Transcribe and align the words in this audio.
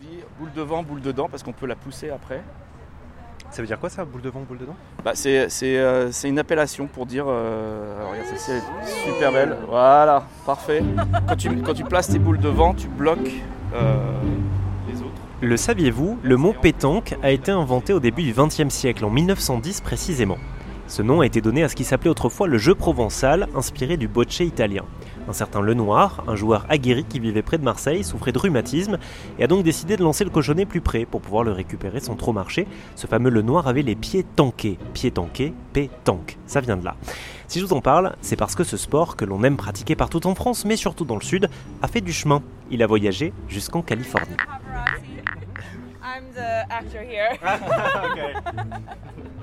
dit 0.00 0.20
boule 0.38 0.50
devant, 0.54 0.82
boule 0.82 1.00
dedans 1.00 1.28
parce 1.30 1.42
qu'on 1.42 1.52
peut 1.52 1.66
la 1.66 1.76
pousser 1.76 2.10
après. 2.10 2.42
Ça 3.50 3.60
veut 3.62 3.66
dire 3.66 3.78
quoi 3.78 3.90
ça, 3.90 4.04
boule 4.04 4.22
devant, 4.22 4.40
boule 4.40 4.58
dedans 4.58 4.76
bah, 5.04 5.12
C'est 5.14 5.48
euh, 5.62 6.10
une 6.24 6.38
appellation 6.38 6.86
pour 6.86 7.04
dire. 7.04 7.24
Euh, 7.28 7.98
alors 7.98 8.12
regarde, 8.12 8.28
celle-ci 8.28 8.52
est 8.52 9.06
super 9.12 9.32
belle. 9.32 9.56
Voilà, 9.68 10.24
parfait. 10.46 10.82
Quand 11.28 11.36
tu, 11.36 11.56
quand 11.62 11.74
tu 11.74 11.84
places 11.84 12.08
tes 12.08 12.18
boules 12.18 12.38
devant, 12.38 12.74
tu 12.74 12.86
bloques 12.88 13.32
euh, 13.74 13.96
les 14.88 15.00
autres. 15.00 15.10
Le 15.40 15.56
saviez-vous 15.56 16.18
Le 16.22 16.36
mot 16.36 16.54
pétanque 16.54 17.16
a 17.22 17.30
été 17.30 17.50
inventé 17.50 17.92
au 17.92 18.00
début 18.00 18.22
du 18.22 18.32
XXe 18.32 18.68
siècle, 18.68 19.04
en 19.04 19.10
1910 19.10 19.80
précisément. 19.80 20.38
Ce 20.86 21.02
nom 21.02 21.20
a 21.20 21.26
été 21.26 21.40
donné 21.40 21.62
à 21.62 21.68
ce 21.68 21.76
qui 21.76 21.84
s'appelait 21.84 22.10
autrefois 22.10 22.46
le 22.46 22.58
jeu 22.58 22.74
provençal, 22.74 23.48
inspiré 23.54 23.96
du 23.96 24.08
bocce 24.08 24.40
italien. 24.40 24.84
Un 25.30 25.32
certain 25.32 25.60
Lenoir, 25.60 26.24
un 26.26 26.34
joueur 26.34 26.66
aguerri 26.68 27.04
qui 27.04 27.20
vivait 27.20 27.42
près 27.42 27.56
de 27.56 27.62
Marseille, 27.62 28.02
souffrait 28.02 28.32
de 28.32 28.38
rhumatisme 28.40 28.98
et 29.38 29.44
a 29.44 29.46
donc 29.46 29.62
décidé 29.62 29.96
de 29.96 30.02
lancer 30.02 30.24
le 30.24 30.30
cochonnet 30.30 30.66
plus 30.66 30.80
près 30.80 31.04
pour 31.04 31.20
pouvoir 31.20 31.44
le 31.44 31.52
récupérer 31.52 32.00
sans 32.00 32.16
trop 32.16 32.32
marcher. 32.32 32.66
Ce 32.96 33.06
fameux 33.06 33.30
Lenoir 33.30 33.68
avait 33.68 33.82
les 33.82 33.94
pieds 33.94 34.24
tankés. 34.24 34.76
Pieds 34.92 35.12
tankés, 35.12 35.54
pétanque. 35.72 36.36
Ça 36.46 36.60
vient 36.60 36.76
de 36.76 36.84
là. 36.84 36.96
Si 37.46 37.60
je 37.60 37.64
vous 37.64 37.74
en 37.74 37.80
parle, 37.80 38.16
c'est 38.20 38.34
parce 38.34 38.56
que 38.56 38.64
ce 38.64 38.76
sport, 38.76 39.14
que 39.14 39.24
l'on 39.24 39.44
aime 39.44 39.56
pratiquer 39.56 39.94
partout 39.94 40.26
en 40.26 40.34
France, 40.34 40.64
mais 40.64 40.74
surtout 40.74 41.04
dans 41.04 41.14
le 41.14 41.22
sud, 41.22 41.48
a 41.80 41.86
fait 41.86 42.00
du 42.00 42.12
chemin. 42.12 42.42
Il 42.72 42.82
a 42.82 42.88
voyagé 42.88 43.32
jusqu'en 43.46 43.82
Californie. 43.82 44.34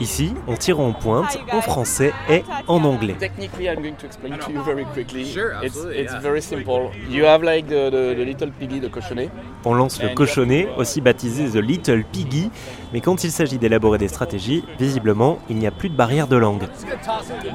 Ici, 0.00 0.32
on 0.46 0.54
tire 0.54 0.78
en 0.78 0.92
pointe 0.92 1.38
en 1.52 1.60
français 1.60 2.12
et 2.28 2.44
en 2.68 2.84
anglais. 2.84 3.16
Technically, 3.18 3.66
I'm 3.66 3.82
going 3.82 3.96
to 3.96 4.06
explain 4.06 4.38
to 4.38 4.52
you 4.52 4.62
very 4.62 4.84
quickly. 4.84 5.22
It's, 5.62 5.76
it's 5.92 6.14
very 6.22 6.40
simple. 6.40 6.90
You 7.08 7.24
have 7.24 7.42
like 7.42 7.66
the, 7.66 7.90
the, 7.90 8.14
the 8.14 8.24
little 8.24 8.50
piggy, 8.52 8.80
the 8.80 8.90
cochonnet. 8.90 9.30
On 9.64 9.74
lance 9.74 10.00
le 10.00 10.14
cochonnet, 10.14 10.68
aussi 10.76 11.00
baptisé 11.00 11.48
The 11.50 11.62
Little 11.62 12.04
Piggy, 12.04 12.50
mais 12.92 13.00
quand 13.00 13.24
il 13.24 13.32
s'agit 13.32 13.58
d'élaborer 13.58 13.98
des 13.98 14.08
stratégies, 14.08 14.64
visiblement, 14.78 15.38
il 15.50 15.56
n'y 15.56 15.66
a 15.66 15.72
plus 15.72 15.88
de 15.88 15.96
barrière 15.96 16.28
de 16.28 16.36
langue. 16.36 16.62
Non, 16.62 16.68
non, 16.68 17.06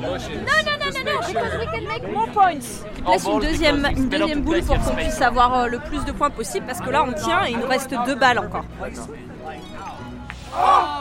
non, 0.01 0.91
non, 0.93 1.03
non, 1.05 1.19
because 1.25 1.57
we 1.57 1.65
can 1.65 1.87
make 1.87 2.13
more 2.13 2.27
points. 2.27 2.83
Il 2.97 3.11
laisse 3.11 3.25
une 3.25 3.39
deuxième, 3.39 3.87
une 3.95 4.09
deuxième 4.09 4.41
boule 4.41 4.61
pour 4.63 4.77
qu'on 4.79 4.95
puisse 4.95 5.21
avoir 5.21 5.59
euh, 5.59 5.67
le 5.67 5.79
plus 5.79 6.03
de 6.05 6.11
points 6.11 6.29
possible, 6.29 6.65
parce 6.65 6.81
que 6.81 6.89
là, 6.89 7.05
on 7.07 7.13
tient 7.13 7.45
et 7.45 7.51
il 7.51 7.57
nous 7.57 7.67
reste 7.67 7.95
deux 8.05 8.15
balles 8.15 8.39
encore. 8.39 8.65
Oh 10.55 10.92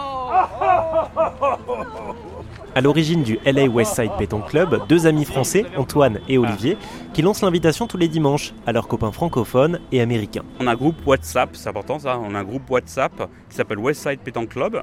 à 2.75 2.81
l'origine 2.81 3.23
du 3.23 3.39
LA 3.45 3.69
Westside 3.69 4.13
Pétanque 4.19 4.49
Club, 4.49 4.87
deux 4.89 5.07
amis 5.07 5.25
français, 5.25 5.65
Antoine 5.77 6.21
et 6.29 6.39
Olivier, 6.39 6.77
qui 7.13 7.23
lancent 7.23 7.43
l'invitation 7.43 7.87
tous 7.87 7.99
les 7.99 8.09
dimanches 8.09 8.55
à 8.67 8.73
leurs 8.73 8.89
copains 8.89 9.13
francophones 9.13 9.81
et 9.93 10.01
américains. 10.01 10.43
On 10.61 10.67
a 10.67 10.73
un 10.73 10.77
groupe 10.77 10.97
WhatsApp, 11.07 11.51
c'est 11.53 11.69
important 11.69 11.99
ça, 11.99 12.19
on 12.19 12.35
a 12.35 12.39
un 12.39 12.45
groupe 12.45 12.71
WhatsApp 12.71 13.29
qui 13.49 13.57
s'appelle 13.57 13.79
Westside 13.79 14.21
Pétanque 14.21 14.51
Club. 14.51 14.83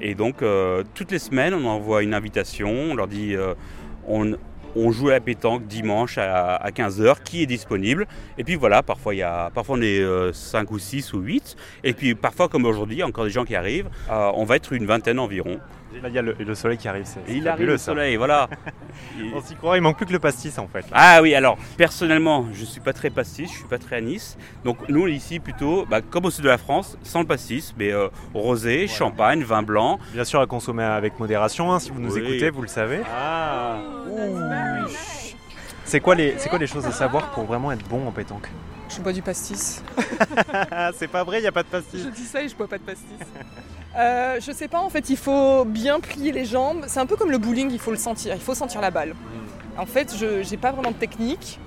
Et 0.00 0.14
donc, 0.14 0.42
euh, 0.42 0.84
toutes 0.94 1.10
les 1.10 1.18
semaines, 1.18 1.54
on 1.54 1.66
envoie 1.66 2.02
une 2.02 2.14
invitation, 2.14 2.70
on 2.70 2.94
leur 2.94 3.08
dit 3.08 3.34
euh, 3.34 3.54
on, 4.06 4.32
on 4.76 4.90
joue 4.92 5.08
à 5.08 5.12
la 5.12 5.20
pétanque 5.20 5.66
dimanche 5.66 6.18
à, 6.18 6.70
15h, 6.70 7.22
qui 7.24 7.42
est 7.42 7.46
disponible. 7.46 8.06
Et 8.36 8.44
puis 8.44 8.54
voilà, 8.54 8.82
parfois, 8.82 9.14
il 9.14 9.18
y 9.18 9.22
a, 9.22 9.50
parfois 9.50 9.76
on 9.78 9.82
est 9.82 10.02
5 10.32 10.70
euh, 10.70 10.74
ou 10.74 10.78
6 10.78 11.12
ou 11.12 11.20
8. 11.20 11.56
Et 11.84 11.92
puis 11.92 12.14
parfois, 12.14 12.48
comme 12.48 12.64
aujourd'hui, 12.64 13.02
encore 13.02 13.24
des 13.24 13.30
gens 13.30 13.44
qui 13.44 13.56
arrivent, 13.56 13.88
euh, 14.10 14.30
on 14.34 14.44
va 14.44 14.56
être 14.56 14.72
une 14.72 14.86
vingtaine 14.86 15.18
environ. 15.18 15.60
Là, 16.02 16.08
il 16.08 16.14
y 16.14 16.18
a 16.18 16.22
le, 16.22 16.54
soleil 16.54 16.76
qui 16.76 16.86
arrive. 16.86 17.04
C'est, 17.06 17.20
il 17.28 17.48
arrive 17.48 17.66
le 17.66 17.78
soleil, 17.78 18.16
voilà. 18.16 18.48
on 19.34 19.40
s'y 19.40 19.54
croit, 19.54 19.76
il 19.76 19.80
manque 19.80 19.96
plus 19.96 20.06
que 20.06 20.12
le 20.12 20.18
pastis 20.18 20.58
en 20.58 20.68
fait. 20.68 20.84
Ah 20.92 21.20
oui, 21.22 21.34
alors 21.34 21.56
personnellement, 21.76 22.46
je 22.52 22.64
suis 22.64 22.80
pas 22.80 22.92
très 22.92 23.10
pastis, 23.10 23.50
je 23.50 23.56
suis 23.56 23.68
pas 23.68 23.78
très 23.78 23.96
anis. 23.96 24.36
Donc 24.64 24.76
nous 24.88 25.08
ici 25.08 25.40
plutôt, 25.40 25.86
bah, 25.86 26.00
comme 26.02 26.26
au 26.26 26.30
sud 26.30 26.44
de 26.44 26.48
la 26.48 26.58
France, 26.58 26.98
sans 27.02 27.20
le 27.20 27.26
pastis, 27.26 27.74
mais 27.78 27.90
euh, 27.90 28.08
rosé, 28.34 28.86
champagne, 28.86 29.42
vin 29.42 29.62
blanc. 29.62 29.98
Bien 30.12 30.24
sûr 30.24 30.40
à 30.40 30.46
consommer 30.46 30.84
avec 30.84 31.18
modération. 31.18 31.72
Hein, 31.72 31.80
si 31.80 31.90
vous 31.90 32.00
nous 32.00 32.16
écoutez, 32.18 32.50
vous 32.50 32.62
le 32.62 32.68
savez. 32.68 33.00
Ah. 33.10 33.78
C'est 35.84 36.00
quoi, 36.00 36.14
les, 36.14 36.34
c'est 36.38 36.48
quoi 36.48 36.58
les 36.58 36.66
choses 36.66 36.86
à 36.86 36.92
savoir 36.92 37.30
pour 37.30 37.44
vraiment 37.44 37.72
être 37.72 37.86
bon 37.88 38.06
en 38.06 38.12
pétanque? 38.12 38.48
Je 38.90 39.00
bois 39.00 39.12
du 39.12 39.22
pastis. 39.22 39.82
c'est 40.94 41.08
pas 41.08 41.24
vrai, 41.24 41.38
il 41.38 41.42
n'y 41.42 41.46
a 41.48 41.52
pas 41.52 41.62
de 41.62 41.68
pastis. 41.68 42.02
Je 42.04 42.08
dis 42.10 42.24
ça 42.24 42.42
et 42.42 42.48
je 42.48 42.54
bois 42.56 42.68
pas 42.68 42.78
de 42.78 42.82
pastis. 42.82 43.06
Euh, 43.96 44.38
je 44.40 44.52
sais 44.52 44.68
pas, 44.68 44.80
en 44.80 44.90
fait, 44.90 45.08
il 45.10 45.16
faut 45.16 45.64
bien 45.64 45.98
plier 46.00 46.30
les 46.32 46.44
jambes. 46.44 46.84
C'est 46.86 47.00
un 47.00 47.06
peu 47.06 47.16
comme 47.16 47.30
le 47.30 47.38
bowling, 47.38 47.70
il 47.70 47.78
faut 47.78 47.90
le 47.90 47.96
sentir, 47.96 48.34
il 48.34 48.40
faut 48.40 48.54
sentir 48.54 48.80
la 48.80 48.90
balle. 48.90 49.14
En 49.76 49.86
fait, 49.86 50.14
je 50.16 50.48
n'ai 50.48 50.56
pas 50.56 50.72
vraiment 50.72 50.90
de 50.90 50.96
technique. 50.96 51.58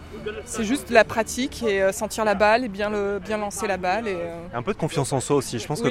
C'est 0.45 0.63
juste 0.63 0.91
la 0.91 1.03
pratique 1.03 1.63
et 1.63 1.81
euh, 1.81 1.91
sentir 1.91 2.23
la 2.25 2.35
balle 2.35 2.63
et 2.63 2.67
bien, 2.69 2.91
le, 2.91 3.19
bien 3.19 3.37
lancer 3.37 3.65
la 3.67 3.77
balle. 3.77 4.07
Et, 4.07 4.15
euh, 4.15 4.37
Un 4.53 4.61
peu 4.61 4.73
de 4.73 4.77
confiance 4.77 5.11
en 5.13 5.19
soi 5.19 5.37
aussi. 5.37 5.57
Je 5.57 5.65
pense 5.65 5.81
que 5.81 5.89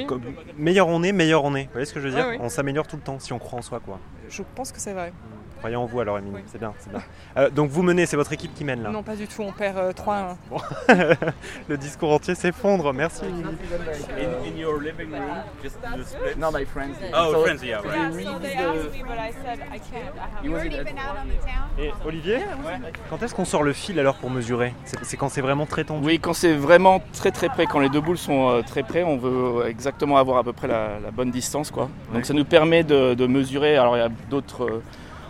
meilleur 0.57 0.87
on 0.87 1.03
est, 1.03 1.11
meilleur 1.11 1.43
on 1.43 1.53
est. 1.55 1.63
Vous 1.65 1.71
voyez 1.73 1.85
ce 1.85 1.93
que 1.93 1.99
je 1.99 2.07
veux 2.07 2.15
dire? 2.15 2.37
On 2.39 2.47
s'améliore 2.47 2.87
tout 2.87 2.95
le 2.95 3.01
temps 3.01 3.19
si 3.19 3.33
on 3.33 3.39
croit 3.39 3.59
en 3.59 3.61
soi. 3.61 3.81
quoi. 3.81 3.99
Je 4.29 4.43
pense 4.55 4.71
que 4.71 4.79
c'est 4.79 4.93
vrai. 4.93 5.11
Croyez 5.61 5.75
en 5.75 5.85
vous 5.85 5.99
alors, 5.99 6.17
Émilie. 6.17 6.43
C'est 6.47 6.57
bien, 6.57 6.73
c'est 6.79 6.89
bien. 6.89 7.03
Euh, 7.37 7.51
donc 7.51 7.69
vous 7.69 7.83
menez, 7.83 8.07
c'est 8.07 8.15
votre 8.15 8.33
équipe 8.33 8.51
qui 8.55 8.63
mène 8.63 8.81
là? 8.81 8.89
Non, 8.89 9.03
pas 9.03 9.15
du 9.15 9.27
tout. 9.27 9.43
On 9.43 9.51
perd 9.51 9.93
3 9.93 10.37
euh, 10.49 10.55
1. 10.89 11.15
le 11.69 11.77
discours 11.77 12.11
entier 12.13 12.33
s'effondre. 12.33 12.91
Merci. 12.95 13.25
In, 13.25 14.43
in, 14.43 14.57
your 14.57 14.79
living 14.81 15.11
room, 15.11 15.43
just 15.61 15.79
the 15.79 16.03
split. 16.03 16.35
No, 16.35 16.49
my 16.51 16.65
friends. 16.65 16.95
Oh, 17.13 17.31
so, 17.31 17.43
friends, 17.43 17.63
yeah, 17.63 17.79
right. 17.81 18.11
Et 21.77 21.91
Olivier, 22.07 22.39
quand 23.11 23.21
est-ce 23.21 23.35
qu'on 23.35 23.45
sort 23.45 23.61
le 23.61 23.73
fil 23.73 23.99
alors 23.99 24.15
pour 24.15 24.31
mesurer? 24.31 24.73
C'est 25.03 25.15
quand 25.15 25.29
c'est 25.29 25.41
vraiment 25.41 25.67
très 25.67 25.83
tendu 25.83 26.03
Oui, 26.07 26.19
quand 26.19 26.33
c'est 26.33 26.55
vraiment 26.55 27.03
très 27.13 27.29
très 27.29 27.49
près, 27.49 27.67
quand 27.67 27.79
les 27.79 27.89
deux 27.89 28.01
boules 28.01 28.17
sont 28.17 28.49
euh, 28.49 28.61
très 28.63 28.81
près, 28.81 29.03
on 29.03 29.17
veut 29.17 29.67
exactement 29.67 30.17
avoir 30.17 30.39
à 30.39 30.43
peu 30.43 30.53
près 30.53 30.67
la, 30.67 30.99
la 30.99 31.11
bonne 31.11 31.29
distance. 31.29 31.69
Quoi. 31.69 31.87
Donc 32.15 32.25
ça 32.25 32.33
nous 32.33 32.45
permet 32.45 32.83
de, 32.83 33.13
de 33.13 33.27
mesurer. 33.27 33.77
Alors 33.77 33.95
il 33.95 33.99
y 33.99 34.03
a 34.03 34.09
d'autres 34.31 34.81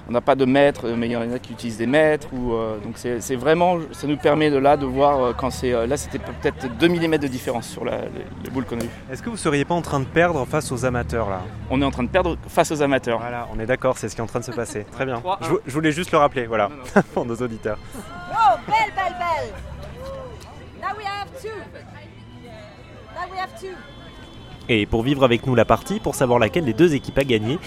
on 0.08 0.12
n'a 0.12 0.22
pas 0.22 0.36
de 0.36 0.46
mètres, 0.46 0.88
mais 0.90 1.08
il 1.08 1.12
y 1.12 1.16
en 1.16 1.32
a 1.32 1.40
qui 1.40 1.54
utilisent 1.54 1.78
des 1.78 1.88
mètres. 1.88 2.28
Ou, 2.34 2.54
euh, 2.54 2.78
donc 2.80 2.96
c'est 2.98 3.36
vraiment, 3.36 3.78
ça 3.92 4.08
nous 4.08 4.18
permet 4.18 4.50
de 4.50 4.58
là 4.58 4.78
de 4.78 4.86
voir 4.86 5.24
euh, 5.24 5.34
quand 5.34 5.52
c'est. 5.52 5.74
Euh, 5.74 5.88
là, 5.88 5.98
c'était 5.98 6.20
peut-être 6.20 6.78
2 6.78 6.88
mm 6.88 7.18
de 7.18 7.28
différence 7.28 7.68
sur 7.68 7.86
la, 7.86 8.02
les, 8.44 8.50
boules 8.50 8.66
qu'on 8.66 8.80
a 8.80 8.84
eues. 8.84 8.90
Est-ce 9.12 9.22
que 9.22 9.30
vous 9.30 9.38
seriez 9.38 9.66
pas 9.66 9.76
en 9.76 9.82
train 9.82 10.00
de 10.00 10.06
perdre 10.06 10.46
face 10.46 10.72
aux 10.72 10.86
amateurs 10.86 11.30
là? 11.30 11.42
On 11.70 11.82
est 11.82 11.86
en 11.86 11.92
train 11.92 12.04
de 12.04 12.10
perdre 12.10 12.38
face 12.48 12.72
aux 12.72 12.82
amateurs. 12.82 13.20
Voilà, 13.20 13.48
on 13.56 13.60
est 13.60 13.66
d'accord, 13.66 13.98
c'est 13.98 14.10
ce 14.10 14.16
qui 14.16 14.22
est 14.22 14.24
en 14.24 14.28
train 14.28 14.40
de 14.40 14.46
se 14.46 14.52
passer. 14.52 14.86
Très 14.92 15.06
bien. 15.06 15.22
Je, 15.66 15.72
voulais 15.72 15.92
juste 15.92 16.12
le 16.12 16.18
rappeler, 16.18 16.46
voilà, 16.46 16.70
pour 17.14 17.26
nos 17.26 17.36
auditeurs. 17.36 17.78
Oh, 17.96 18.58
belle, 18.68 18.92
belle, 18.96 19.16
belle 19.18 19.54
Now 20.82 20.98
we 20.98 21.06
have 21.06 21.42
two. 21.42 21.50
Now 23.16 23.32
we 23.32 23.38
have 23.38 23.60
two. 23.60 23.76
Et 24.70 24.86
pour 24.86 25.04
vivre 25.04 25.24
avec 25.24 25.46
nous 25.48 25.56
la 25.56 25.66
partie, 25.66 26.00
pour 26.00 26.16
savoir 26.16 26.40
laquelle 26.40 26.66
des 26.66 26.74
deux 26.74 26.94
équipes 26.94 27.18
a 27.18 27.24
gagné, 27.24 27.60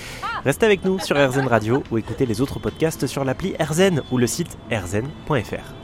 restez 0.45 0.67
avec 0.67 0.85
nous 0.85 0.99
sur 0.99 1.17
RZN 1.17 1.47
Radio 1.47 1.83
ou 1.91 1.99
écoutez 1.99 2.27
les 2.27 2.41
autres 2.41 2.59
podcasts 2.59 3.07
sur 3.07 3.25
l'appli 3.25 3.55
RZN 3.61 4.03
ou 4.11 4.19
le 4.19 4.27
site 4.27 4.57
rzn.fr. 4.71 5.84